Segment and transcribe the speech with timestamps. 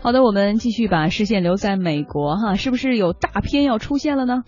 [0.00, 4.42] 好的，我们继续把视线留在美国哈，是不是有大片要出现了呢？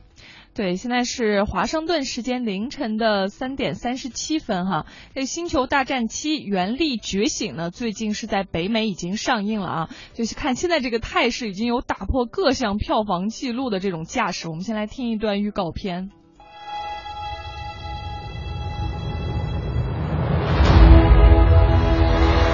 [0.54, 4.86] 对，现在是华盛顿时间凌晨的三点三十七分哈。
[5.14, 9.88] 这《星球大战七：原力觉醒》呢，最近是在北美已经上映了啊。
[10.14, 14.48] 就是看现在这个态势，已经有打破各项票房记录的这种架势。
[14.48, 16.10] 我们先来听一段预告片。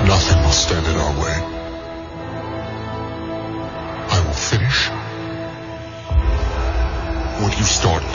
[0.06, 1.55] Nothing will stand in our way.
[7.40, 8.08] What you started.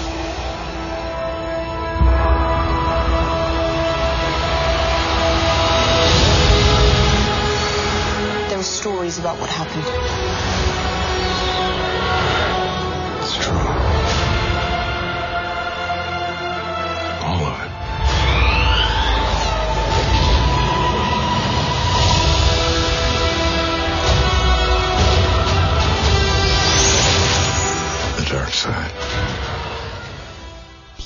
[8.50, 9.86] There were stories about what happened.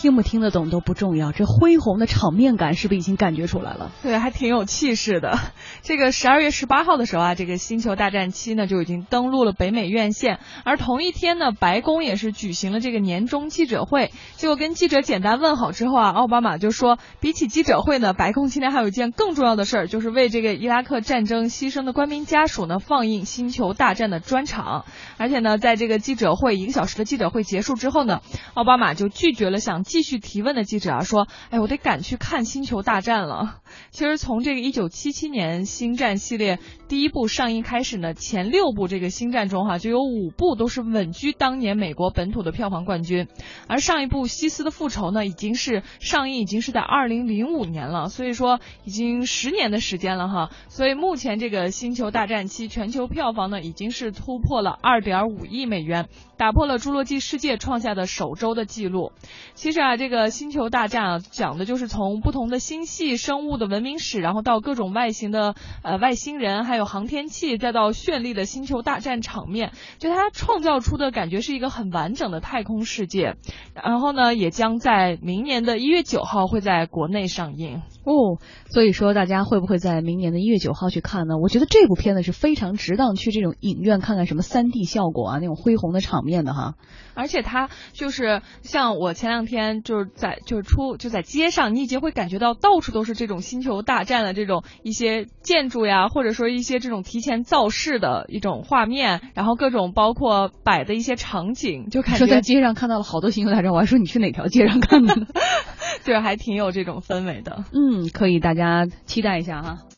[0.05, 3.91] 听不听得懂都不重要，这恢宏的场面感是不是已经感觉出来了？
[4.03, 5.35] 对，还挺有气势的。
[5.81, 14.11] 这个十二月十八号的时候啊，这个《星球大战七》呢就已经登陆了北美院线，而同一天呢，白宫也是举行了这个年终记者会。
[14.35, 24.85] 结果跟记者简单问好之后啊，奥巴马就说，比起记者会呢，白宫今天还有一件更重要的事儿，就是为这个伊拉克战争牺牲的官兵家属呢放映《星球大战》的专场。
[25.17, 28.19] 而且呢，在这个记者会一个小时的记者会结束之后呢，
[28.53, 33.61] 奥巴马就拒绝了想继续提问的记者啊，说：“哎，我得赶去看《星球大战》了。”
[33.95, 43.29] 其实从这个一九七七年《星战》系列第一部上映开始呢，前六部这个《星战》中哈就有五部都是稳居当年美国本土的票房冠军，
[43.69, 50.49] 而上一部《西斯的复仇》呢，已经是上映已经是在二零零五年了，所以说已经十年的时间了哈。
[50.67, 59.13] 所以目前这个《星球大战七》全球票房呢，已经是突破了二点五亿美元，打破了《侏罗纪世界》创下的首周的记录。
[59.53, 65.53] 其实啊，这个《星球大战》啊，讲的就是从不同的星系生物的文明史，然后到各种外形的
[65.83, 73.35] 呃外星人，还有航天器，再到绚丽的星球大战场面，就它创造出的感觉是一个很完整的太空世界。
[73.75, 77.83] 然后呢，也将在明年的一月九号会在国内上映。
[78.03, 81.37] 哦，所以说大家会不会在明年的一月九号去看呢？
[81.37, 86.73] 我觉得这部片子是非常值当去这种影院看看什么三 D 效果啊，那种恢宏的场面的哈。
[87.13, 105.27] 而且它就是像我前两天就是在就是出就在街上，你已经会感觉到到处都是这种星球大战的这种一些建筑呀，或者说一些这种提前造势的一种画面，然后各种包括摆的一些场景，就感说在街上看到了好多星球大战，我还说你去哪条街上看的呢？
[106.05, 107.65] 对，还挺有这种氛围的。
[107.73, 109.79] 嗯，可以，大家期待一下哈。